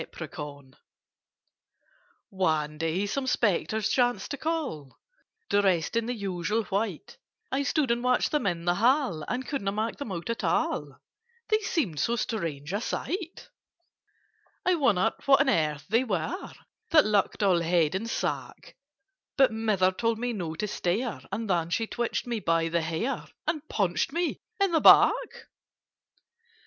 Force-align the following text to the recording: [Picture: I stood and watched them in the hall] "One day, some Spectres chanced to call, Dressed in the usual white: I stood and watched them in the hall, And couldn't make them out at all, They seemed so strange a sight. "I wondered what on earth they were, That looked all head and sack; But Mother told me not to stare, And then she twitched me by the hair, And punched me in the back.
[Picture: 0.01 0.23
I 0.23 0.31
stood 0.31 0.39
and 0.39 0.71
watched 0.71 0.71
them 0.71 0.71
in 1.61 2.39
the 2.39 2.41
hall] 2.41 2.57
"One 2.65 2.77
day, 2.79 3.05
some 3.05 3.27
Spectres 3.27 3.89
chanced 3.89 4.31
to 4.31 4.37
call, 4.37 4.97
Dressed 5.47 5.95
in 5.95 6.07
the 6.07 6.15
usual 6.15 6.63
white: 6.63 7.19
I 7.51 7.61
stood 7.61 7.91
and 7.91 8.03
watched 8.03 8.31
them 8.31 8.47
in 8.47 8.65
the 8.65 8.73
hall, 8.73 9.23
And 9.27 9.47
couldn't 9.47 9.71
make 9.75 9.97
them 9.97 10.11
out 10.11 10.31
at 10.31 10.43
all, 10.43 10.97
They 11.49 11.59
seemed 11.59 11.99
so 11.99 12.15
strange 12.15 12.73
a 12.73 12.81
sight. 12.81 13.49
"I 14.65 14.73
wondered 14.73 15.13
what 15.27 15.41
on 15.41 15.49
earth 15.51 15.85
they 15.87 16.03
were, 16.03 16.51
That 16.89 17.05
looked 17.05 17.43
all 17.43 17.61
head 17.61 17.93
and 17.93 18.09
sack; 18.09 18.75
But 19.37 19.51
Mother 19.53 19.91
told 19.91 20.17
me 20.17 20.33
not 20.33 20.57
to 20.61 20.67
stare, 20.67 21.21
And 21.31 21.47
then 21.47 21.69
she 21.69 21.85
twitched 21.85 22.25
me 22.25 22.39
by 22.39 22.69
the 22.69 22.81
hair, 22.81 23.25
And 23.45 23.69
punched 23.69 24.11
me 24.11 24.39
in 24.59 24.71
the 24.71 24.79
back. 24.81 25.13